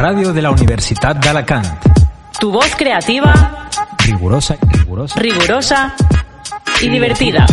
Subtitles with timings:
[0.00, 1.66] Radio de la Universitat d'Alacant.
[2.38, 3.32] Tu voz creativa,
[3.98, 5.20] Rigurosa, rigurosa.
[5.20, 5.94] rigurosa
[6.80, 7.44] y divertida.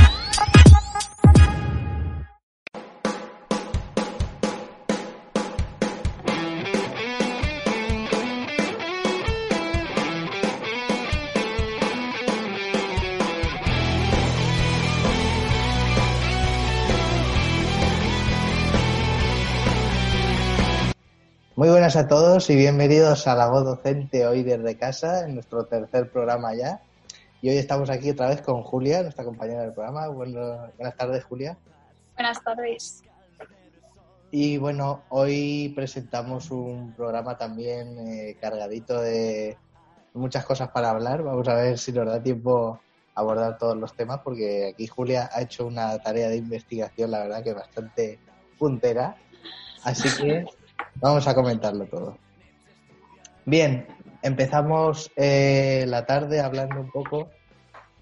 [21.57, 25.65] Muy buenas a todos y bienvenidos a La Voz Docente hoy desde casa, en nuestro
[25.65, 26.83] tercer programa ya.
[27.41, 30.07] Y hoy estamos aquí otra vez con Julia, nuestra compañera del programa.
[30.09, 31.57] Bueno, buenas tardes, Julia.
[32.13, 33.01] Buenas tardes.
[34.29, 39.57] Y bueno, hoy presentamos un programa también eh, cargadito de
[40.13, 41.23] muchas cosas para hablar.
[41.23, 42.79] Vamos a ver si nos da tiempo
[43.15, 47.23] a abordar todos los temas, porque aquí Julia ha hecho una tarea de investigación, la
[47.23, 48.19] verdad que bastante
[48.59, 49.15] puntera.
[49.83, 50.45] Así que
[50.99, 52.17] vamos a comentarlo todo.
[53.45, 53.87] Bien,
[54.21, 57.29] empezamos eh, la tarde hablando un poco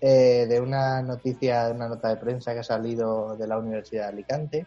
[0.01, 4.03] eh, de una noticia, de una nota de prensa que ha salido de la Universidad
[4.03, 4.65] de Alicante,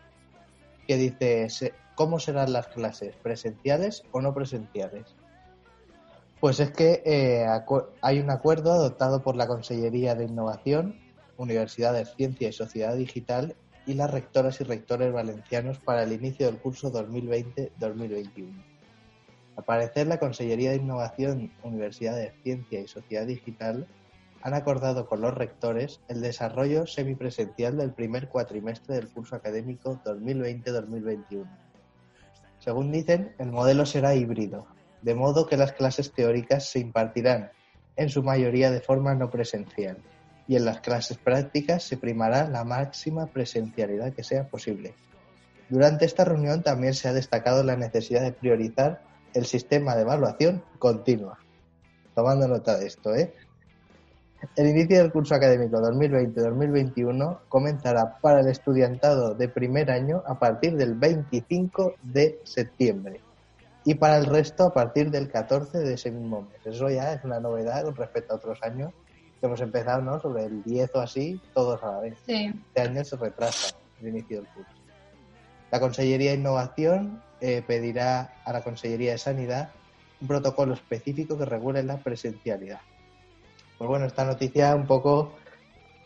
[0.87, 3.15] que dice, ¿cómo serán las clases?
[3.17, 5.15] ¿Presenciales o no presenciales?
[6.41, 7.47] Pues es que eh,
[8.01, 10.97] hay un acuerdo adoptado por la Consellería de Innovación,
[11.37, 13.57] Universidades, Ciencia y Sociedad Digital
[13.89, 18.63] y las rectoras y rectores valencianos para el inicio del curso 2020-2021.
[19.57, 23.89] Al parecer, la Consellería de Innovación, Universidades, Ciencia y Sociedad Digital
[24.43, 31.49] han acordado con los rectores el desarrollo semipresencial del primer cuatrimestre del curso académico 2020-2021.
[32.59, 34.67] Según dicen, el modelo será híbrido,
[35.01, 37.53] de modo que las clases teóricas se impartirán
[37.97, 39.97] en su mayoría de forma no presencial
[40.49, 44.95] y en las clases prácticas se primará la máxima presencialidad que sea posible.
[45.69, 49.03] Durante esta reunión también se ha destacado la necesidad de priorizar
[49.35, 51.39] el sistema de evaluación continua.
[52.15, 53.35] Tomando nota de esto, ¿eh?
[54.57, 60.77] El inicio del curso académico 2020-2021 comenzará para el estudiantado de primer año a partir
[60.77, 63.21] del 25 de septiembre
[63.85, 66.75] y para el resto a partir del 14 de ese mismo mes.
[66.75, 68.93] Eso ya es una novedad respecto a otros años
[69.41, 70.21] que hemos empezado, ¿no?
[70.21, 72.19] Sobre el 10 o así, todos a la vez.
[72.27, 72.53] Sí.
[72.69, 74.73] Este año se retrasa el inicio del curso.
[75.71, 79.71] La Consellería de Innovación eh, pedirá a la Consellería de Sanidad
[80.21, 82.81] un protocolo específico que regule la presencialidad.
[83.77, 85.35] Pues bueno, esta noticia un poco,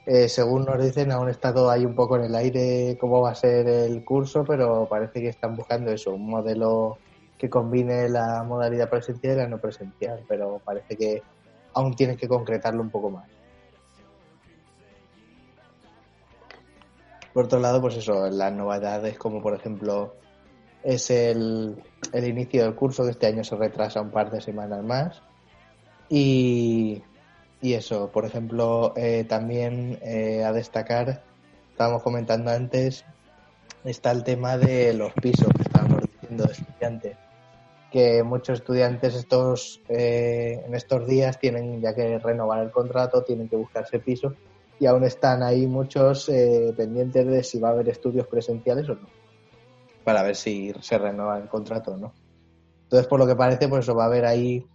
[0.05, 3.31] eh, según nos dicen, aún está todo ahí un poco en el aire cómo va
[3.31, 6.99] a ser el curso, pero parece que están buscando eso, un modelo
[7.39, 11.23] que combine la modalidad presencial y la no presencial, pero parece que
[11.75, 13.29] aún tienen que concretarlo un poco más.
[17.33, 20.15] Por otro lado, pues eso, las novedades como por ejemplo
[20.83, 21.83] es el,
[22.13, 25.23] el inicio del curso, que este año se retrasa un par de semanas más.
[26.09, 27.03] Y,
[27.63, 31.23] y eso, por ejemplo, eh, también eh, a destacar,
[31.71, 33.05] estábamos comentando antes,
[33.85, 37.22] está el tema de los pisos que estábamos diciendo de estudiantes.
[37.93, 43.49] Que muchos estudiantes estos eh, en estos días tienen ya que renovar el contrato, tienen
[43.49, 44.35] que buscarse piso
[44.83, 48.97] y aún están ahí muchos eh, pendientes de si va a haber estudios presenciales o
[48.97, 49.09] no,
[50.03, 52.13] para ver si se renueva el contrato o no.
[52.83, 54.67] Entonces, por lo que parece, pues eso va a haber ahí,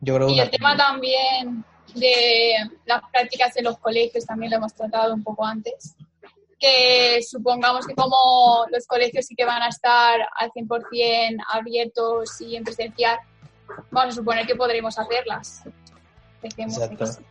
[0.00, 1.62] yo creo Y el tema también
[1.94, 2.54] de
[2.86, 5.94] las prácticas en los colegios también lo hemos tratado un poco antes.
[6.58, 12.56] Que supongamos que como los colegios sí que van a estar al 100% abiertos y
[12.56, 13.18] en presencial,
[13.90, 15.62] vamos a suponer que podremos hacerlas.
[16.42, 17.06] Exacto.
[17.06, 17.22] sí.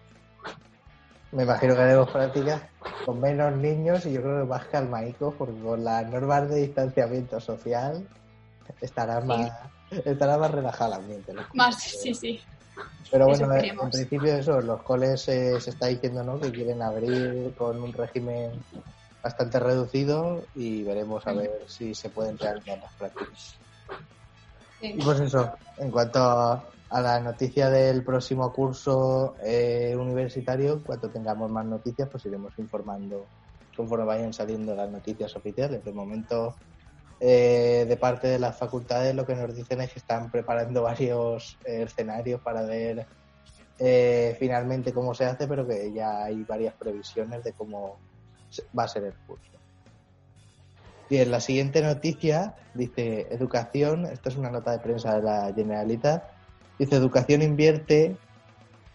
[1.31, 2.62] Me imagino que haremos prácticas
[3.06, 7.39] con menos niños y yo creo que más calmaicos, porque con las normas de distanciamiento
[7.41, 8.07] social
[8.79, 9.51] estará más,
[10.06, 11.33] estará más relajado el ambiente.
[11.33, 11.41] ¿no?
[11.53, 12.39] Más, sí, sí.
[13.12, 16.39] Pero bueno, en principio eso, los coles eh, se está diciendo ¿no?
[16.39, 18.51] que quieren abrir con un régimen
[19.27, 23.56] bastante reducido y veremos a ver si se pueden realizar las prácticas.
[24.79, 24.94] sí.
[24.95, 30.79] Y pues eso, en cuanto a, a la noticia del próximo curso eh, universitario, en
[30.79, 33.25] cuanto tengamos más noticias, pues iremos informando
[33.75, 35.83] conforme vayan saliendo las noticias oficiales.
[35.83, 36.56] De momento
[37.19, 41.57] eh, de parte de las facultades lo que nos dicen es que están preparando varios
[41.65, 43.06] eh, escenarios para ver
[43.79, 48.00] eh, finalmente cómo se hace, pero que ya hay varias previsiones de cómo
[48.77, 49.51] va a ser el curso.
[51.09, 56.23] Bien, la siguiente noticia dice Educación, esta es una nota de prensa de la Generalitat,
[56.77, 58.17] dice Educación invierte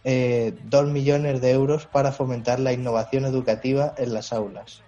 [0.03, 4.83] eh, 2 millones de euros para fomentar la innovación educativa en las aulas.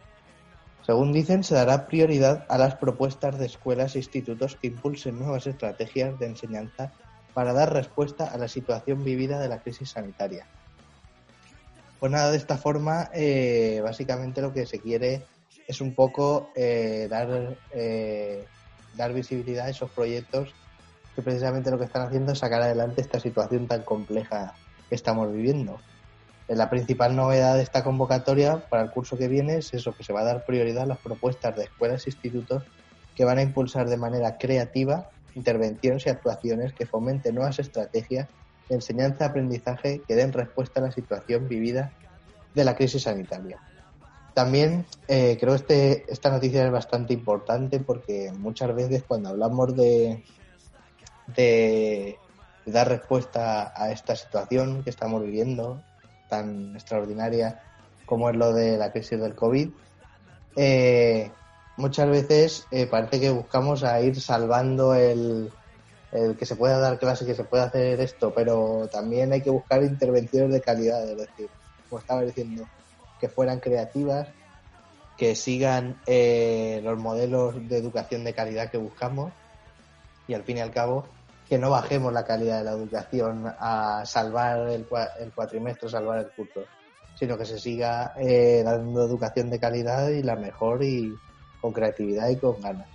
[0.85, 5.47] Según dicen, se dará prioridad a las propuestas de escuelas e institutos que impulsen nuevas
[5.47, 6.93] estrategias de enseñanza
[7.33, 10.45] para dar respuesta a la situación vivida de la crisis sanitaria.
[12.05, 15.25] Pues nada, de esta forma, eh, básicamente lo que se quiere
[15.67, 18.45] es un poco eh, dar, eh,
[18.95, 20.53] dar visibilidad a esos proyectos
[21.15, 24.53] que precisamente lo que están haciendo es sacar adelante esta situación tan compleja
[24.87, 25.79] que estamos viviendo.
[26.47, 30.13] La principal novedad de esta convocatoria para el curso que viene es eso, que se
[30.13, 32.61] va a dar prioridad a las propuestas de escuelas e institutos
[33.15, 38.29] que van a impulsar de manera creativa intervenciones y actuaciones que fomenten nuevas estrategias
[38.69, 41.91] enseñanza-aprendizaje que den respuesta a la situación vivida
[42.53, 43.59] de la crisis sanitaria.
[44.33, 49.75] También eh, creo que este, esta noticia es bastante importante porque muchas veces cuando hablamos
[49.75, 50.23] de,
[51.35, 52.17] de
[52.65, 55.81] dar respuesta a esta situación que estamos viviendo,
[56.29, 57.61] tan extraordinaria
[58.05, 59.69] como es lo de la crisis del COVID,
[60.55, 61.31] eh,
[61.77, 65.51] muchas veces eh, parece que buscamos a ir salvando el,
[66.15, 69.49] el, que se pueda dar clase, que se pueda hacer esto, pero también hay que
[69.49, 71.49] buscar intervenciones de calidad, es decir,
[71.89, 72.65] como estaba diciendo,
[73.19, 74.27] que fueran creativas,
[75.17, 79.31] que sigan eh, los modelos de educación de calidad que buscamos
[80.27, 81.05] y al fin y al cabo
[81.47, 84.87] que no bajemos la calidad de la educación a salvar el,
[85.19, 86.65] el cuatrimestre, salvar el curso,
[87.15, 91.15] sino que se siga eh, dando educación de calidad y la mejor y
[91.61, 92.94] con creatividad y con ganas.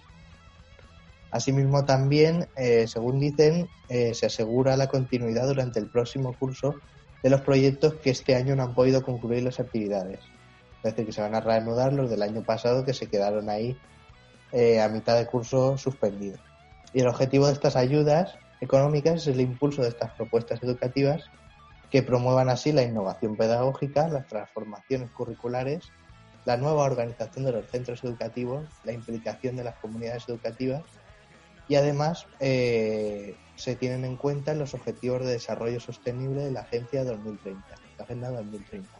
[1.30, 6.74] Asimismo, también, eh, según dicen, eh, se asegura la continuidad durante el próximo curso
[7.22, 10.20] de los proyectos que este año no han podido concluir las actividades.
[10.82, 13.76] Es decir, que se van a reanudar los del año pasado que se quedaron ahí
[14.52, 16.40] eh, a mitad de curso suspendidos.
[16.92, 21.22] Y el objetivo de estas ayudas económicas es el impulso de estas propuestas educativas
[21.90, 25.92] que promuevan así la innovación pedagógica, las transformaciones curriculares,
[26.44, 30.82] la nueva organización de los centros educativos, la implicación de las comunidades educativas
[31.70, 37.04] y además eh, se tienen en cuenta los objetivos de desarrollo sostenible de la Agencia
[37.04, 37.64] 2030,
[37.96, 38.90] la Agenda 2030.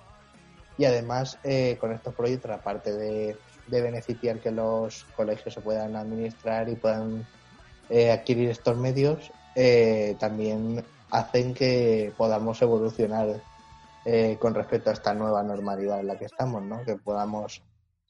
[0.79, 3.37] Y además eh, con estos proyectos, aparte de,
[3.67, 7.27] de beneficiar que los colegios se puedan administrar y puedan
[7.89, 13.43] eh, adquirir estos medios eh, también hacen que podamos evolucionar
[14.39, 16.83] con respecto a esta nueva normalidad en la que estamos, ¿no?
[16.85, 17.63] que podamos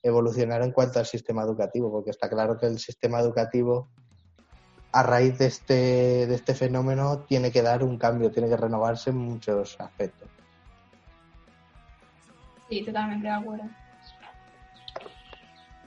[0.03, 3.89] evolucionar en cuanto al sistema educativo, porque está claro que el sistema educativo
[4.93, 9.11] a raíz de este, de este fenómeno tiene que dar un cambio, tiene que renovarse
[9.11, 10.29] en muchos aspectos.
[12.69, 13.65] Sí, totalmente de acuerdo.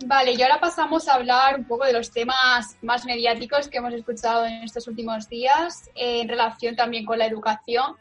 [0.06, 3.94] Vale, y ahora pasamos a hablar un poco de los temas más mediáticos que hemos
[3.94, 7.96] escuchado en estos últimos días eh, en relación también con la educación.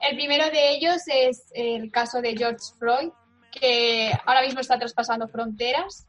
[0.00, 3.10] El primero de ellos es el caso de George Floyd,
[3.52, 6.06] que ahora mismo está traspasando fronteras.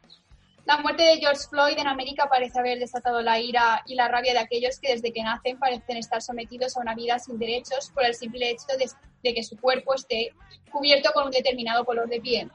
[0.67, 4.33] La muerte de George Floyd en América parece haber desatado la ira y la rabia
[4.33, 8.03] de aquellos que desde que nacen parecen estar sometidos a una vida sin derechos por
[8.03, 10.33] el simple hecho de, que su cuerpo esté
[10.69, 12.51] cubierto con un determinado color de piel.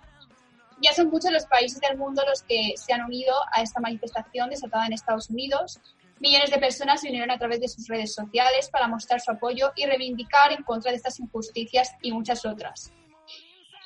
[0.83, 4.51] Ya son muchos los países del mundo los que se han unido a esta manifestación
[4.51, 5.81] desatada en Estados Unidos.
[6.21, 9.73] Millones de personas se unieron a través de sus redes sociales para mostrar su apoyo
[9.75, 12.93] y reivindicar en contra de estas injusticias y muchas otras.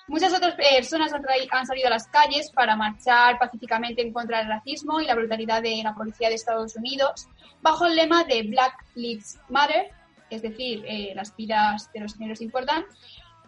[0.08, 5.00] Muchas otras personas han, salido a las calles para marchar pacíficamente en contra del racismo
[5.00, 7.26] y la brutalidad de la policía de Estados Unidos,
[7.60, 9.90] bajo el lema de Black Lives Matter,
[10.30, 12.84] es decir, eh, las vidas de los negros importan,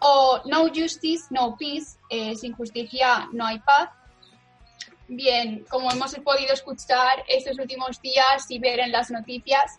[0.00, 3.90] o No Justice, No Peace, eh, sin justicia no hay paz.
[5.06, 9.78] Bien, como hemos podido escuchar estos últimos días y ver en las noticias,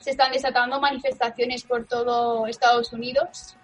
[0.00, 3.56] se están desatando manifestaciones por todo Estados Unidos.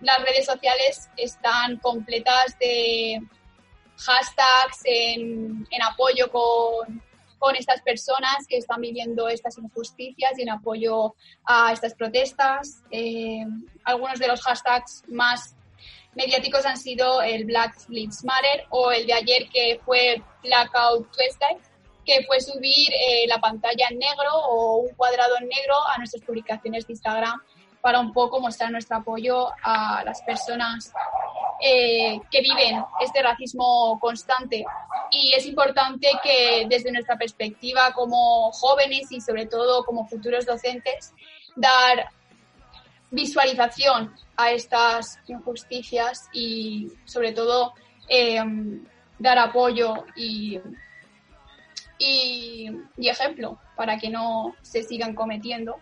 [0.00, 3.20] Las redes sociales están completas de
[3.96, 7.02] hashtags en, apoyo con,
[7.38, 11.14] con estas personas que están viviendo estas injusticias y en apoyo
[11.44, 12.82] a estas protestas.
[12.90, 13.44] Eh,
[13.84, 15.54] algunos de los hashtags más
[16.14, 21.56] mediáticos han sido el Black Lives Matter o el de ayer que fue Blackout Tuesday,
[22.04, 26.22] que fue subir eh, la pantalla en negro o un cuadrado en negro a nuestras
[26.24, 27.40] publicaciones de Instagram
[27.80, 30.92] para un poco mostrar nuestro apoyo a las personas
[31.62, 34.64] eh, que viven este racismo constante.
[35.10, 41.12] Y es importante que desde nuestra perspectiva como jóvenes y sobre todo como futuros docentes,
[41.56, 42.10] dar
[43.10, 47.74] visualización a estas injusticias y sobre todo
[48.08, 48.42] eh,
[49.18, 50.58] dar apoyo y,
[51.98, 55.76] y, ejemplo para que no se sigan cometiendo.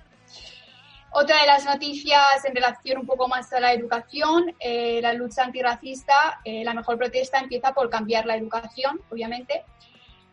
[1.10, 5.42] Otra de las noticias en relación un poco más a la educación, eh, la lucha
[5.42, 9.64] antirracista, eh, la mejor protesta empieza por cambiar la educación, obviamente.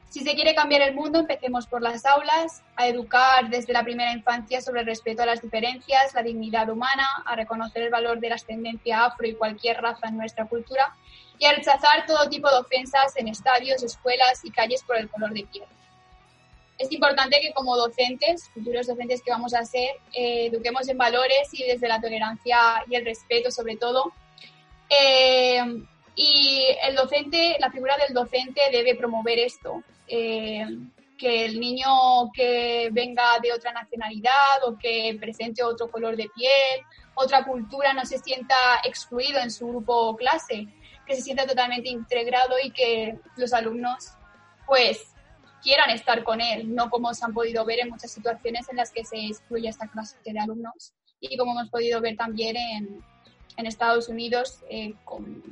[0.10, 4.14] Si se quiere cambiar el mundo, empecemos por las aulas, a educar desde la primera
[4.14, 8.30] infancia sobre el respeto a las diferencias, la dignidad humana, a reconocer el valor de
[8.30, 10.96] la ascendencia afro y cualquier raza en nuestra cultura
[11.38, 15.32] y a rechazar todo tipo de ofensas en estadios, escuelas y calles por el color
[15.32, 15.66] de piel.
[16.78, 21.48] Es importante que como docentes, futuros docentes que vamos a ser, eh, eduquemos en valores
[21.54, 24.12] y desde la tolerancia y el respeto sobre todo.
[24.90, 25.64] Eh,
[26.16, 30.66] y el docente, la figura del docente debe promover esto, eh,
[31.18, 36.82] que el niño que venga de otra nacionalidad o que presente otro color de piel,
[37.14, 40.68] otra cultura, no se sienta excluido en su grupo o clase,
[41.06, 44.12] que se sienta totalmente integrado y que los alumnos
[44.66, 45.15] pues
[45.66, 48.92] quieran estar con él, no como se han podido ver en muchas situaciones en las
[48.92, 53.04] que se excluye esta clase de alumnos y como hemos podido ver también en,
[53.58, 55.44] en Estados Unidos eh, con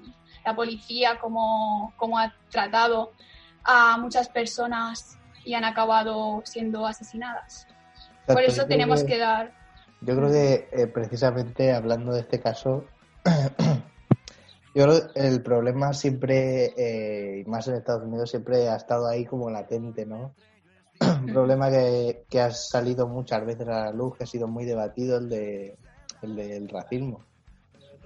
[0.46, 3.14] la policía, como, como ha tratado
[3.64, 7.68] a muchas personas y han acabado siendo asesinadas.
[8.28, 9.52] Por eso tenemos que, dar...
[10.02, 12.86] Yo creo que eh, precisamente hablando de este caso,
[14.76, 19.08] Yo creo que el problema siempre, eh, y más en Estados Unidos, siempre ha estado
[19.08, 20.34] ahí como latente, ¿no?
[21.00, 24.66] Un problema que, que ha salido muchas veces a la luz, que ha sido muy
[24.66, 25.78] debatido, el, de,
[26.24, 27.24] el del racismo.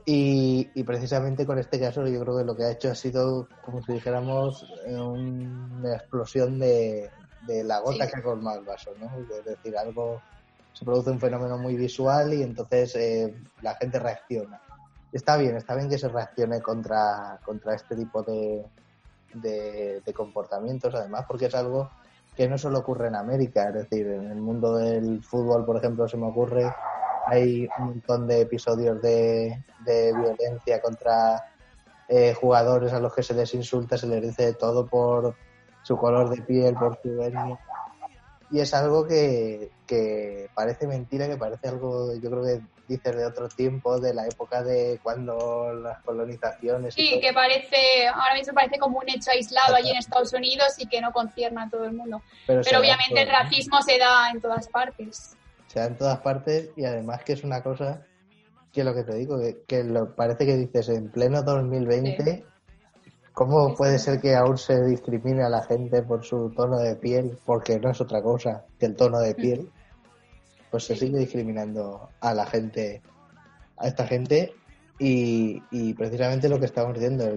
[0.05, 3.47] Y, y, precisamente con este caso yo creo que lo que ha hecho ha sido,
[3.63, 7.09] como si dijéramos, una explosión de,
[7.45, 9.09] de la gota que ha colmado el vaso, ¿no?
[9.37, 10.21] Es decir, algo,
[10.73, 14.61] se produce un fenómeno muy visual y entonces eh, la gente reacciona
[15.11, 18.65] está bien, está bien que se reaccione contra, contra este tipo de,
[19.33, 21.89] de, comportamientos, además, porque es algo
[22.35, 26.07] que no solo ocurre en América, es decir, en el mundo del fútbol, por ejemplo,
[26.07, 26.71] se me ocurre,
[27.25, 31.43] hay un montón de episodios de, de violencia contra
[32.07, 35.35] eh, jugadores a los que se les insulta, se les dice todo por
[35.83, 37.59] su color de piel, por su etnia.
[38.49, 43.25] Y es algo que, que parece mentira, que parece algo, yo creo que dices de
[43.25, 46.93] otro tiempo, de la época de cuando las colonizaciones.
[46.93, 50.87] Sí, que parece, ahora mismo parece como un hecho aislado allí en Estados Unidos y
[50.87, 52.21] que no concierne a todo el mundo.
[52.45, 55.35] Pero, obviamente el racismo se da en todas partes.
[55.67, 58.05] Se da en todas partes y además que es una cosa
[58.71, 62.45] que lo que te digo, que, lo, parece que dices en pleno 2020.
[63.37, 67.37] ¿Cómo puede ser que aún se discrimine a la gente por su tono de piel?
[67.45, 69.69] Porque no es otra cosa que el tono de piel.
[70.71, 73.03] Pues se sigue discriminando a la gente,
[73.77, 74.55] a esta gente.
[74.97, 75.61] Y,
[75.93, 77.31] precisamente lo que estamos diciendo,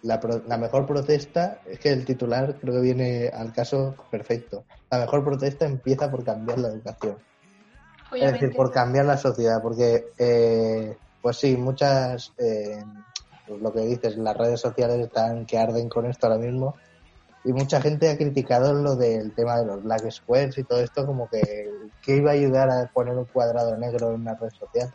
[0.00, 5.00] la, la, mejor protesta, es que el titular creo que viene al caso perfecto, la
[5.00, 7.18] mejor protesta empieza por cambiar la educación.
[8.14, 12.82] Es decir, por cambiar la sociedad, porque, eh, pues sí, muchas, eh,
[13.52, 16.74] pues lo que dices, las redes sociales están que arden con esto ahora mismo,
[17.44, 21.04] y mucha gente ha criticado lo del tema de los black squares y todo esto
[21.04, 21.68] como que,
[22.00, 24.92] que iba a ayudar a poner un cuadrado negro en una red social.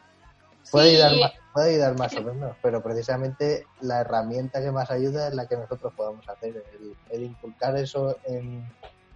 [0.72, 5.28] Puede, ayudar, más, puede ayudar más o menos, pero precisamente la herramienta que más ayuda
[5.28, 6.64] es la que nosotros podamos hacer,
[7.12, 8.66] el, inculcar eso en,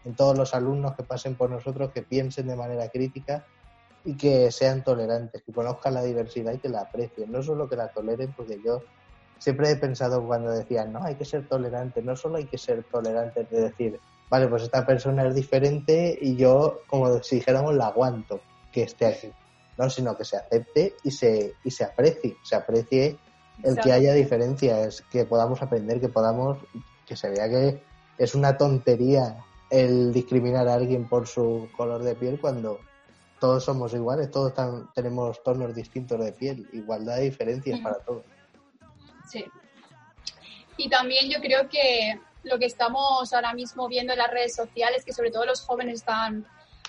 [0.06, 3.46] en todos los alumnos que pasen por nosotros, que piensen de manera crítica
[4.06, 7.76] y que sean tolerantes, que conozcan la diversidad y que la aprecien, no solo que
[7.76, 8.82] la toleren, porque yo
[9.42, 12.84] siempre he pensado cuando decían, no, hay que ser tolerante, no solo hay que ser
[12.84, 17.88] tolerante de decir, vale, pues esta persona es diferente y yo, como si dijéramos, la
[17.88, 18.40] aguanto
[18.72, 19.32] que esté aquí,
[19.80, 23.18] no, sino que se acepte y se, y se aprecie, se aprecie
[23.64, 26.60] el que haya diferencias, que podamos aprender, que podamos,
[27.08, 27.82] que se vea que
[28.20, 32.78] es una tontería el discriminar a alguien por su color de piel cuando
[33.40, 34.54] todos somos iguales, todos
[34.94, 38.24] tenemos tonos distintos de piel, igualdad de diferencias para todos.
[39.32, 39.46] Sí.
[40.78, 45.06] Y también yo creo que lo que estamos ahora mismo viendo en las redes sociales,
[45.06, 46.48] que sobre todo los jóvenes están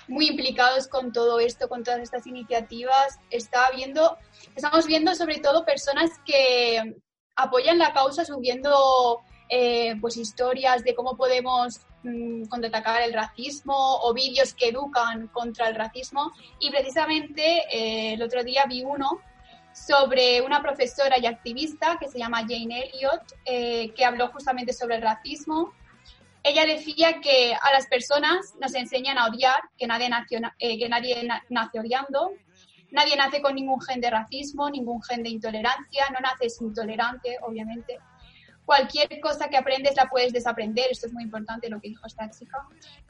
[0.08, 4.16] muy implicados con todo esto, con todas estas iniciativas, está viendo,
[4.56, 6.96] estamos viendo sobre todo personas que
[7.37, 14.12] apoyan la causa subiendo eh, pues historias de cómo podemos mm, contraatacar el racismo o
[14.12, 19.20] vídeos que educan contra el racismo y precisamente eh, el otro día vi uno
[19.73, 24.97] sobre una profesora y activista que se llama Jane Elliott, eh, que habló justamente sobre
[24.97, 25.73] el racismo.
[26.43, 30.09] Ella decía que a las personas nos enseñan a odiar, que nadie,
[30.59, 32.33] eh, nace odiando,
[32.91, 37.99] nadie nace con ningún gen de racismo, ningún gen de intolerancia, no naces intolerante, obviamente.
[38.64, 42.31] Cualquier cosa que aprendes la puedes desaprender, esto es muy importante lo que dijo esta
[42.31, 42.59] chica.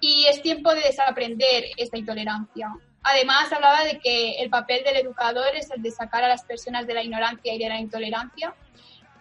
[0.01, 2.73] Y es tiempo de desaprender esta intolerancia.
[3.03, 6.87] Además, hablaba de que el papel del educador es el de sacar a las personas
[6.87, 8.55] de la ignorancia y de la intolerancia,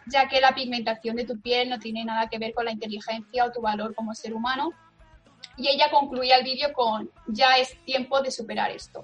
[0.06, 3.46] ya que la pigmentación de tu piel no tiene nada que ver con la inteligencia
[3.46, 4.72] o tu valor como ser humano.
[5.58, 9.04] Y ella concluía el vídeo con, ya es tiempo de superar esto.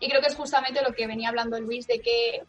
[0.00, 2.42] Y creo que es justamente lo que venía hablando Luis, de que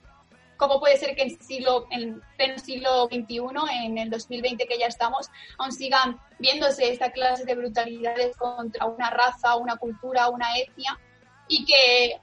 [0.58, 1.88] cómo puede ser que en, siglo,
[2.36, 3.42] pleno siglo XXI,
[3.84, 5.30] en el 2020 que ya estamos,
[5.60, 11.00] aún sigan viéndose esta clase de brutalidades contra una raza, una cultura, una etnia,
[11.48, 12.20] y que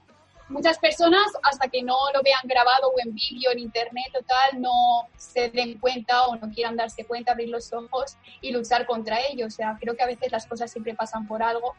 [0.49, 4.61] muchas personas, hasta que no lo vean grabado o en vídeo, en internet o tal,
[4.61, 9.19] no se den cuenta o no quieran darse cuenta, abrir los ojos y luchar contra
[9.29, 9.47] ello.
[9.47, 11.75] O sea, creo que a veces las cosas siempre pasan por algo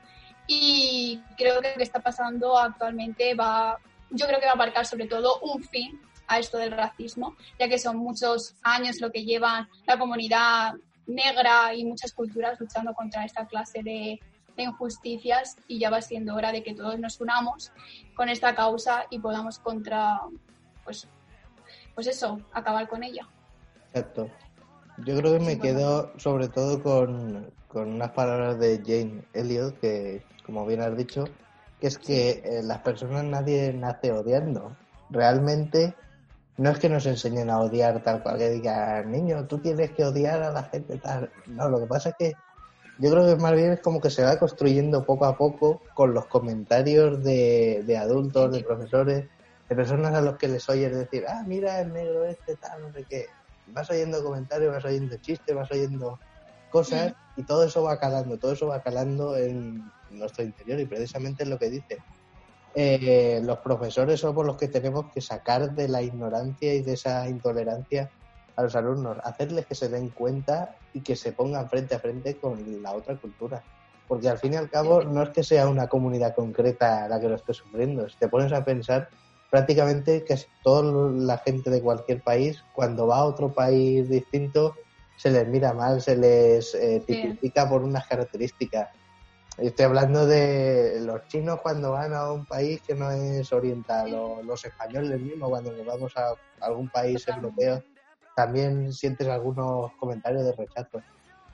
[0.46, 3.78] y creo que lo que está pasando actualmente va,
[4.10, 7.68] yo creo que va a marcar sobre todo un fin a esto del racismo, ya
[7.68, 10.74] que son muchos años lo que llevan la comunidad
[11.06, 14.20] negra y muchas culturas luchando contra esta clase de
[14.56, 17.72] de injusticias y ya va siendo hora de que todos nos unamos
[18.14, 20.20] con esta causa y podamos contra,
[20.84, 21.06] pues,
[21.94, 23.28] pues eso, acabar con ella.
[23.88, 24.30] Exacto.
[25.04, 30.22] Yo creo que me quedo sobre todo con, con unas palabras de Jane Elliot, que
[30.44, 31.24] como bien has dicho,
[31.80, 34.74] que es que eh, las personas nadie nace odiando.
[35.10, 35.94] Realmente
[36.56, 40.04] no es que nos enseñen a odiar tal cual que diga, niño, tú tienes que
[40.04, 41.30] odiar a la gente tal.
[41.46, 42.32] No, lo que pasa es que
[42.98, 46.14] yo creo que más bien es como que se va construyendo poco a poco con
[46.14, 49.26] los comentarios de, de adultos, de profesores,
[49.68, 52.92] de personas a los que les oyes decir, ah, mira el negro este, tal, no
[52.92, 53.26] sé qué.
[53.68, 56.18] Vas oyendo comentarios, vas oyendo chistes, vas oyendo
[56.70, 61.42] cosas y todo eso va calando, todo eso va calando en nuestro interior y precisamente
[61.42, 61.98] es lo que dice.
[62.74, 67.28] Eh, los profesores somos los que tenemos que sacar de la ignorancia y de esa
[67.28, 68.10] intolerancia
[68.56, 72.36] a los alumnos, hacerles que se den cuenta y que se pongan frente a frente
[72.36, 73.62] con la otra cultura.
[74.08, 77.28] Porque al fin y al cabo no es que sea una comunidad concreta la que
[77.28, 78.08] lo esté sufriendo.
[78.08, 79.08] Si te pones a pensar,
[79.50, 84.74] prácticamente que toda la gente de cualquier país, cuando va a otro país distinto,
[85.16, 88.88] se les mira mal, se les eh, tipifica por unas características.
[89.58, 94.42] Estoy hablando de los chinos cuando van a un país que no es oriental, o
[94.42, 97.82] los españoles mismos cuando nos vamos a algún país europeo
[98.36, 101.02] también sientes algunos comentarios de rechazo.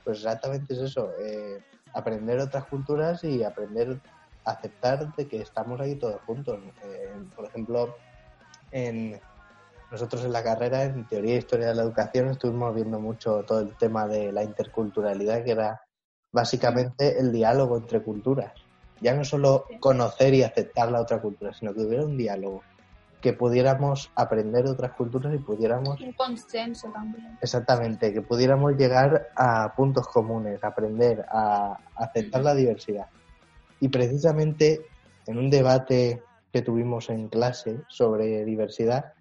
[0.03, 4.01] Pues exactamente es eso, eh, aprender otras culturas y aprender
[4.43, 6.59] a aceptar de que estamos ahí todos juntos.
[6.83, 7.95] Eh, por ejemplo,
[8.71, 9.17] en,
[9.89, 13.61] nosotros en la carrera, en Teoría e Historia de la Educación, estuvimos viendo mucho todo
[13.61, 15.81] el tema de la interculturalidad, que era
[16.33, 18.51] básicamente el diálogo entre culturas.
[18.99, 22.61] Ya no solo conocer y aceptar la otra cultura, sino que hubiera un diálogo
[23.23, 25.99] que pudiéramos aprender de otras culturas y pudiéramos...
[26.01, 27.37] Un consenso también.
[27.41, 33.07] Exactamente, que pudiéramos llegar a puntos comunes, aprender a aceptar la diversidad.
[33.79, 34.81] Y precisamente
[35.25, 39.13] en un debate que tuvimos en clase sobre diversidad,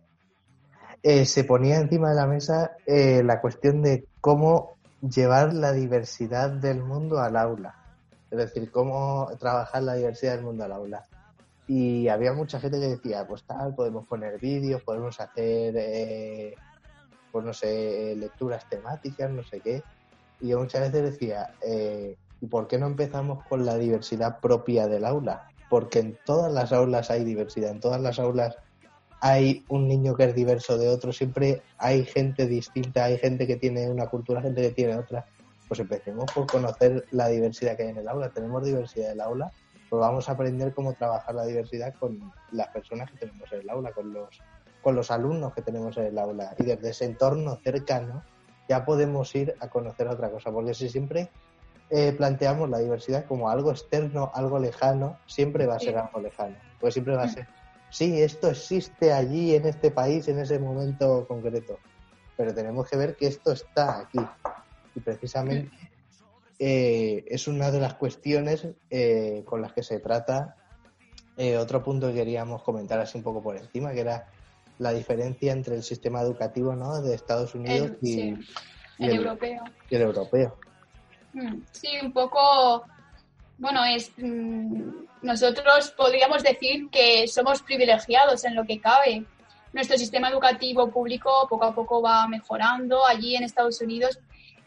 [1.04, 6.50] eh, se ponía encima de la mesa eh, la cuestión de cómo llevar la diversidad
[6.50, 7.76] del mundo al aula.
[8.32, 11.06] Es decir, cómo trabajar la diversidad del mundo al aula
[11.74, 16.54] y había mucha gente que decía, pues tal, podemos poner vídeos, podemos hacer, eh,
[17.30, 19.82] pues no sé, lecturas temáticas, no sé qué.
[20.42, 24.86] Y yo muchas veces decía, eh, ¿y por qué no empezamos con la diversidad propia
[24.86, 25.48] del aula?
[25.70, 28.54] Porque en todas las aulas hay diversidad, en todas las aulas
[29.22, 33.56] hay un niño que es diverso de otro, siempre hay gente distinta, hay gente que
[33.56, 35.24] tiene una cultura, gente que tiene otra.
[35.68, 38.28] Pues empecemos por conocer la diversidad que hay en el aula.
[38.28, 39.50] Tenemos diversidad en el aula
[39.98, 43.92] vamos a aprender cómo trabajar la diversidad con las personas que tenemos en el aula,
[43.92, 44.40] con los,
[44.82, 46.54] con los alumnos que tenemos en el aula.
[46.58, 48.22] Y desde ese entorno cercano
[48.68, 51.30] ya podemos ir a conocer otra cosa, porque si siempre
[51.90, 56.56] eh, planteamos la diversidad como algo externo, algo lejano, siempre va a ser algo lejano.
[56.80, 57.46] Pues siempre va a ser,
[57.90, 61.78] sí, esto existe allí, en este país, en ese momento concreto.
[62.36, 64.20] Pero tenemos que ver que esto está aquí.
[64.94, 65.91] Y precisamente
[66.64, 70.54] eh, es una de las cuestiones eh, con las que se trata.
[71.36, 74.28] Eh, otro punto que queríamos comentar así un poco por encima, que era
[74.78, 77.02] la diferencia entre el sistema educativo ¿no?
[77.02, 78.36] de Estados Unidos y,
[79.00, 79.64] el, europeo.
[79.90, 80.56] Y el europeo.
[81.32, 82.84] Mm, sí, un poco,
[83.58, 84.88] bueno, es mm,
[85.22, 89.24] nosotros podríamos decir que somos privilegiados en lo que cabe,
[89.72, 93.04] nuestro sistema educativo público poco a poco va mejorando.
[93.04, 94.20] Allí en Estados Unidos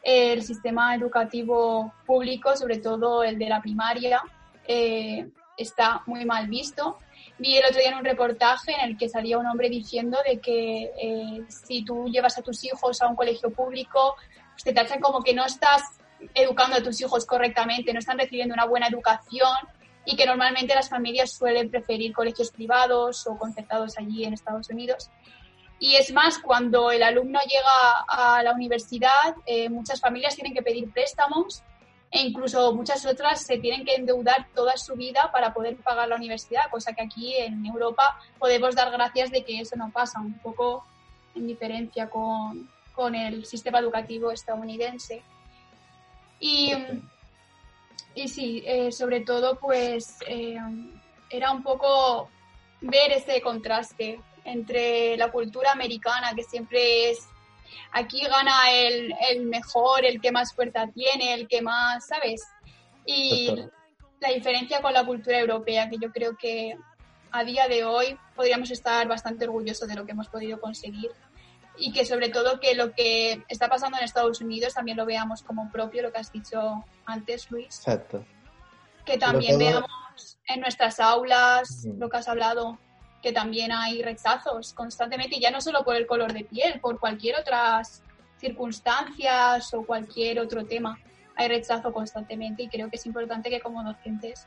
[0.06, 4.22] el sistema educativo público, sobre todo el de la primaria,
[4.68, 7.00] eh, está muy mal visto.
[7.40, 10.40] Vi el otro día en un reportaje en el que salía un hombre diciendo de
[10.40, 14.16] que eh, si tú llevas a tus hijos a un colegio público,
[14.64, 15.82] te tachan como que no estás
[16.36, 19.58] educando a tus hijos correctamente, no están recibiendo una buena educación
[20.06, 25.10] y que normalmente las familias suelen preferir colegios privados o concertados allí en Estados Unidos.
[25.80, 30.62] Y es más, cuando el alumno llega a la universidad, eh, muchas familias tienen que
[30.62, 31.64] pedir préstamos
[32.12, 36.16] e incluso muchas otras se tienen que endeudar toda su vida para poder pagar la
[36.16, 40.40] universidad, cosa que aquí en Europa podemos dar gracias de que eso no pasa, un
[40.40, 40.86] poco
[41.36, 45.24] en diferencia con, con el sistema educativo estadounidense.
[46.40, 46.74] Y,
[48.14, 50.58] y sí, eh, sobre todo pues eh,
[51.30, 52.30] era un poco
[52.80, 57.28] ver ese contraste entre la cultura americana, que siempre es,
[57.92, 62.44] aquí gana el, el mejor, el que más fuerza tiene, el que más, ¿sabes?
[63.06, 63.54] Y
[64.20, 66.78] la diferencia con la cultura europea, que yo creo que
[67.32, 71.12] a día de hoy podríamos estar bastante orgullosos de lo que hemos podido conseguir
[71.78, 75.44] y que sobre todo que lo que está pasando en Estados Unidos también lo veamos
[75.44, 77.80] como propio, lo que has dicho antes, Luis.
[77.80, 78.26] Exacto.
[79.06, 82.80] Que también veamos en nuestras aulas lo que has hablado,
[83.26, 87.00] que también hay rechazos constantemente, y ya no solo por el color de piel, por
[87.00, 88.04] cualquier otras
[88.38, 91.00] circunstancias o cualquier otro tema.
[91.36, 94.46] Hay rechazo constantemente y creo que es importante que como docentes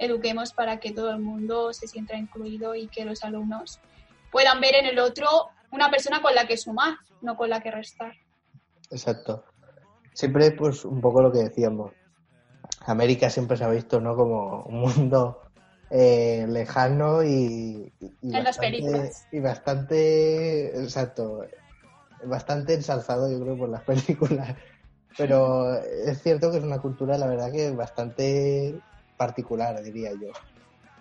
[0.00, 3.78] eduquemos para que todo el mundo se sienta incluido y que los alumnos
[4.32, 5.28] puedan ver en el otro
[5.70, 8.14] una persona con la que sumar, no con la que restar.
[8.90, 9.44] Exacto.
[10.14, 11.92] Siempre, pues, un poco lo que decíamos.
[12.86, 14.16] América siempre se ha visto, ¿no?
[14.16, 15.45] Como un mundo
[15.90, 19.26] eh, lejano y, en las películas.
[19.30, 21.44] Y bastante, exacto,
[22.24, 24.56] bastante ensalzado, yo creo, por las películas.
[25.16, 28.78] Pero es cierto que es una cultura, la verdad, que bastante
[29.16, 30.30] particular, diría yo.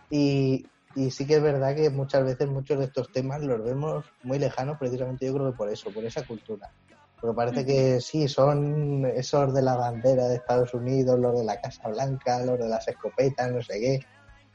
[0.10, 4.06] Y, y sí que es verdad que muchas veces muchos de estos temas los vemos
[4.24, 6.72] muy lejanos, precisamente yo creo que por eso, por esa cultura.
[7.20, 11.60] Porque parece que sí, son esos de la bandera de Estados Unidos, los de la
[11.60, 14.00] Casa Blanca, los de las escopetas, no sé qué.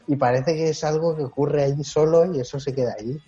[0.07, 3.19] Y parece que es algo que ocurre allí solo y eso se queda allí.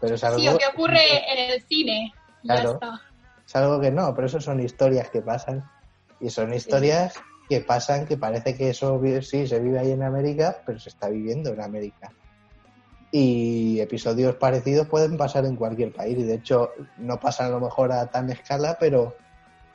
[0.00, 0.38] Pero es algo...
[0.38, 1.00] Sí, o que ocurre
[1.32, 2.12] en el cine.
[2.42, 2.78] Claro.
[3.46, 5.68] Es algo que no, pero eso son historias que pasan.
[6.20, 7.14] Y son historias
[7.48, 11.08] que pasan que parece que eso sí se vive ahí en América, pero se está
[11.08, 12.12] viviendo en América
[13.10, 17.60] y episodios parecidos pueden pasar en cualquier país y de hecho no pasan a lo
[17.60, 19.16] mejor a tan escala pero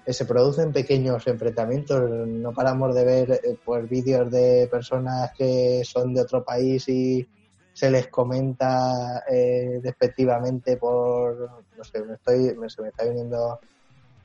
[0.05, 6.13] se producen pequeños enfrentamientos no paramos de ver eh, pues vídeos de personas que son
[6.13, 7.25] de otro país y
[7.73, 13.59] se les comenta eh, despectivamente por no sé me estoy me, se me está viniendo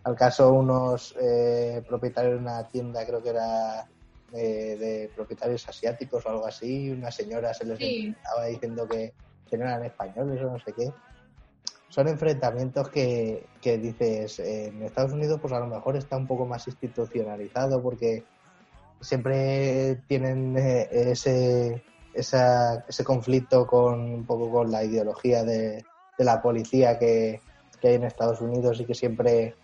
[0.04, 3.88] al caso unos eh, propietarios de una tienda creo que era
[4.32, 9.12] de, propietarios asiáticos o algo así, una señora se les estaba diciendo que,
[9.52, 10.92] no eran españoles o no sé qué.
[11.88, 16.46] Son enfrentamientos que, que dices, en Estados Unidos pues a lo mejor está un poco
[16.46, 18.24] más institucionalizado porque
[19.00, 21.82] siempre tienen eh, ese,
[22.14, 25.84] ese conflicto con un poco con la ideología de,
[26.18, 27.40] de la policía que,
[27.80, 29.54] que, hay en Estados Unidos y que siempre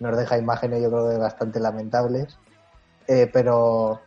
[0.00, 2.38] nos deja imágenes yo creo que bastante lamentables.
[3.06, 4.00] Eh, pero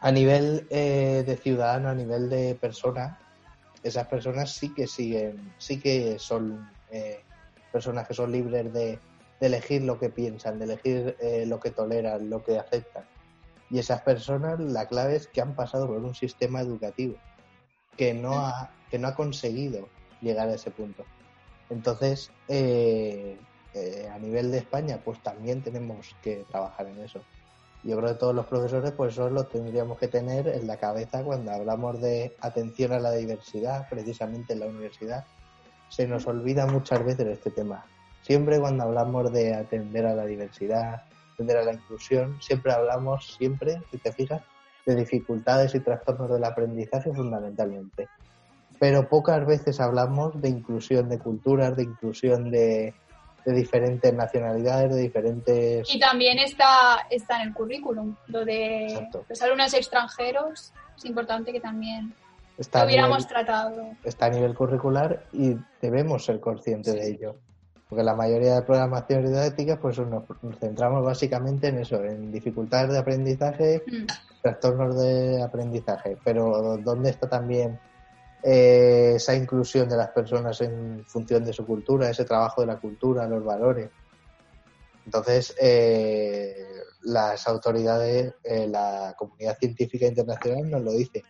[0.00, 3.18] a nivel eh, de ciudadano, a nivel de persona,
[3.82, 7.20] esas personas sí que siguen, sí que son eh,
[7.72, 8.98] personas que son libres de,
[9.40, 13.04] elegir lo que piensan, de elegir lo que toleran, lo que aceptan.
[13.70, 17.14] Y esas personas, la clave es que han pasado por un sistema educativo
[17.96, 19.88] que no ha, que no ha conseguido
[20.22, 21.04] llegar a ese punto.
[21.70, 27.20] Entonces, a nivel de España, pues también tenemos que trabajar en eso.
[27.84, 31.22] Yo creo que todos los profesores, pues eso lo tendríamos que tener en la cabeza
[31.22, 35.24] cuando hablamos de atención a la diversidad, precisamente en la universidad.
[35.88, 37.84] Se nos olvida muchas veces este tema.
[38.22, 41.02] Siempre cuando hablamos de atender a la diversidad,
[41.34, 44.42] atender a la inclusión, siempre hablamos, siempre, si te fijas,
[44.84, 48.08] de dificultades y trastornos del aprendizaje fundamentalmente.
[48.78, 52.94] Pero pocas veces hablamos de inclusión de culturas, de inclusión de,
[53.44, 55.94] de diferentes nacionalidades, de diferentes...
[55.94, 61.60] Y también está, está en el currículum, lo de los alumnos extranjeros, es importante que
[61.60, 62.14] también
[62.58, 63.90] lo hubiéramos tratado.
[64.04, 67.36] Está a nivel curricular y debemos ser conscientes de ello.
[67.88, 70.24] Porque la mayoría de programaciones didácticas pues nos,
[70.60, 74.06] centramos básicamente en eso, en dificultades de aprendizaje, mm.
[74.42, 76.18] trastornos de aprendizaje.
[76.22, 77.78] Pero ¿dónde está también
[78.42, 82.78] eh, esa inclusión de las personas en función de su cultura, ese trabajo de la
[82.78, 83.90] cultura, los valores.
[85.04, 86.66] Entonces, eh,
[87.02, 91.24] las autoridades, eh, la comunidad científica internacional nos lo dice.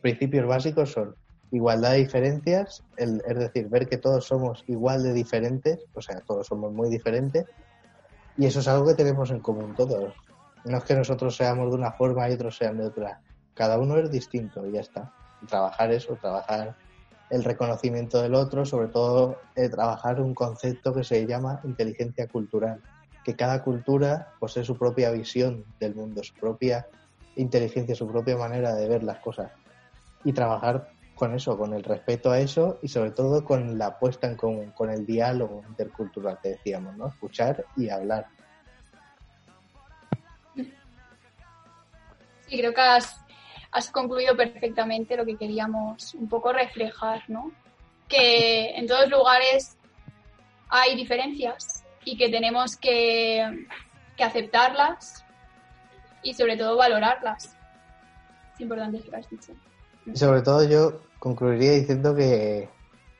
[0.00, 1.16] Principios básicos son
[1.50, 6.20] igualdad de diferencias, el- es decir, ver que todos somos igual de diferentes, o sea,
[6.26, 7.46] todos somos muy diferentes,
[8.36, 10.14] y eso es algo que tenemos en común todos.
[10.64, 13.20] No es que nosotros seamos de una forma y otros sean de otra.
[13.54, 15.12] Cada uno es distinto y ya está.
[15.48, 16.76] Trabajar eso, trabajar
[17.30, 22.82] el reconocimiento del otro, sobre todo eh, trabajar un concepto que se llama inteligencia cultural,
[23.24, 26.86] que cada cultura posee su propia visión del mundo, su propia
[27.36, 29.50] inteligencia, su propia manera de ver las cosas.
[30.24, 34.28] Y trabajar con eso, con el respeto a eso y sobre todo con la puesta
[34.28, 37.08] en común, con el diálogo intercultural que decíamos, ¿no?
[37.08, 38.28] Escuchar y hablar.
[40.54, 43.20] Sí, creo que has,
[43.72, 47.50] has concluido perfectamente lo que queríamos un poco reflejar, ¿no?
[48.06, 49.76] Que en todos lugares
[50.68, 53.66] hay diferencias y que tenemos que,
[54.16, 55.24] que aceptarlas
[56.22, 57.56] y sobre todo valorarlas.
[58.54, 59.52] Es importante lo que has dicho.
[60.14, 62.68] Sobre todo yo concluiría diciendo que,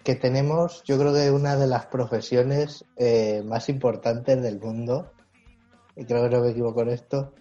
[0.05, 5.11] que tenemos, yo creo que una de las profesiones eh, más importantes del mundo,
[5.97, 7.33] y creo que no me equivoco en esto,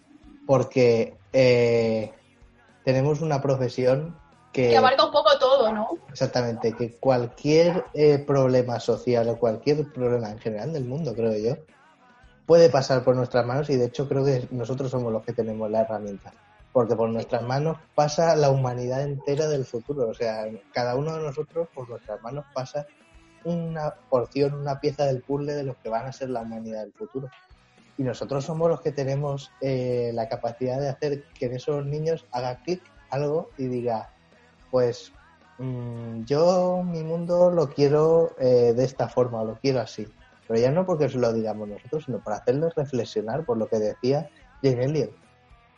[0.46, 2.12] porque eh,
[2.84, 4.18] tenemos una profesión
[4.52, 4.70] que...
[4.70, 5.90] Que abarca un poco todo, ¿no?
[6.10, 11.62] Exactamente, que cualquier eh, problema social o cualquier problema en general del mundo, creo yo,
[12.46, 15.70] puede pasar por nuestras manos y de hecho creo que nosotros somos los que tenemos
[15.70, 16.34] la herramienta.
[16.78, 20.10] Porque por nuestras manos pasa la humanidad entera del futuro.
[20.10, 22.86] O sea, cada uno de nosotros por nuestras manos pasa
[23.44, 26.94] una porción, una pieza del puzzle de los que van a ser la humanidad del
[26.94, 27.30] futuro.
[27.98, 32.28] Y nosotros somos los que tenemos eh, la capacidad de hacer que en esos niños
[32.32, 34.14] haga clic algo y diga,
[34.70, 35.12] pues
[35.58, 40.08] mm, yo mi mundo lo quiero eh, de esta forma, lo quiero así.
[40.48, 43.80] Pero ya no porque se lo digamos nosotros, sino para hacerles reflexionar por lo que
[43.80, 44.30] decía
[44.62, 45.27] Jane Elliot.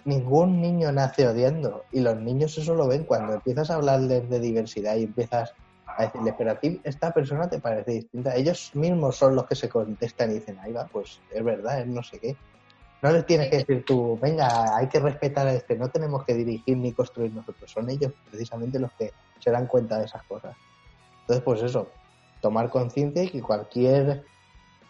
[0.10, 4.40] Ningún niño nace odiando y los niños eso lo ven cuando empiezas a hablarles de
[4.40, 5.54] diversidad y empiezas
[5.86, 8.36] a decirles, pero a ti esta persona te parece distinta.
[8.36, 11.88] Ellos mismos son los que se contestan y dicen, ahí va, pues es verdad, es
[11.88, 12.36] no sé qué.
[13.04, 16.34] No les tienes que decir tú, venga, hay que respetar a este, no tenemos que
[16.34, 20.58] dirigir ni construir nosotros, son ellos precisamente los que se dan cuenta de esas cosas.
[21.22, 21.92] Entonces, pues eso,
[22.42, 24.24] tomar conciencia y que cualquier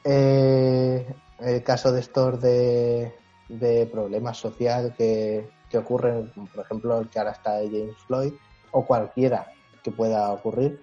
[0.05, 1.05] eh,
[1.41, 3.13] eh, caso de estos de,
[3.49, 8.33] de problemas social que, que ocurren, por ejemplo, el que ahora está de James Floyd,
[8.71, 9.51] o cualquiera
[9.83, 10.79] que pueda ocurrir,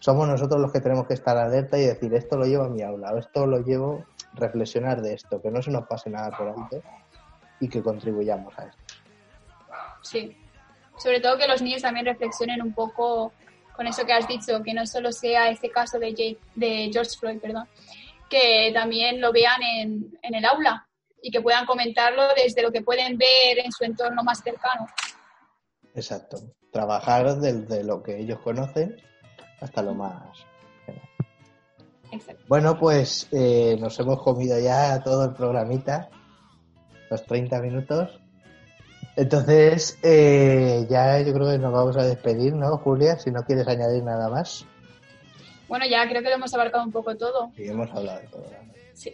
[0.00, 2.82] somos nosotros los que tenemos que estar alerta y decir esto lo llevo a mi
[2.82, 4.04] aula, o esto lo llevo
[4.34, 6.82] reflexionar de esto, que no se nos pase nada por alto
[7.60, 8.94] y que contribuyamos a esto.
[10.02, 10.36] Sí.
[10.98, 13.32] Sobre todo que los niños también reflexionen un poco
[13.76, 17.16] con eso que has dicho, que no solo sea este caso de, Jake- de George
[17.16, 17.68] Floyd, perdón,
[18.28, 20.87] que también lo vean en, en el aula
[21.22, 24.86] y que puedan comentarlo desde lo que pueden ver en su entorno más cercano.
[25.94, 26.38] Exacto.
[26.72, 28.96] Trabajar desde lo que ellos conocen
[29.60, 30.46] hasta lo más.
[32.12, 32.44] Exacto.
[32.48, 36.08] Bueno, pues eh, nos hemos comido ya todo el programita,
[37.10, 38.20] los 30 minutos.
[39.16, 43.18] Entonces, eh, ya yo creo que nos vamos a despedir, ¿no, Julia?
[43.18, 44.64] Si no quieres añadir nada más.
[45.68, 47.50] Bueno, ya creo que lo hemos abarcado un poco todo.
[47.56, 48.46] Y hemos hablado todo.
[48.94, 49.12] Sí.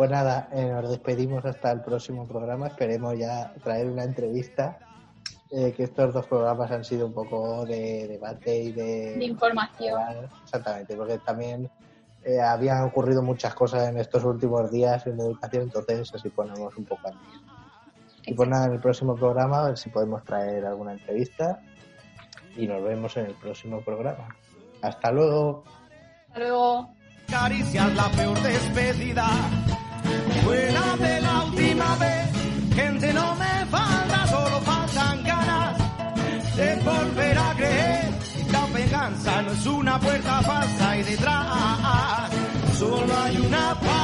[0.00, 2.68] Pues nada, eh, nos despedimos hasta el próximo programa.
[2.68, 4.78] Esperemos ya traer una entrevista.
[5.50, 10.00] eh, que estos dos programas han sido un poco de debate y de, De información.
[10.42, 11.70] Exactamente, porque también
[12.24, 16.86] eh, habían ocurrido muchas cosas en estos últimos días en educación, entonces así ponemos un
[16.86, 17.42] poco al día.
[18.24, 21.60] Y pues nada, en el próximo programa a ver si podemos traer alguna entrevista
[22.56, 24.34] y nos vemos en el próximo programa.
[24.80, 25.62] Hasta luego.
[26.28, 26.88] Hasta luego.
[27.28, 29.28] caricias la peor despedida.
[30.44, 32.28] Fuera de la última vez,
[32.74, 35.76] gente no me falta, solo faltan ganas
[36.56, 38.10] de volver a creer.
[38.52, 42.30] La venganza no es una puerta falsa y detrás
[42.78, 43.99] solo hay una pared.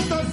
[0.00, 0.31] Saca su tocino, no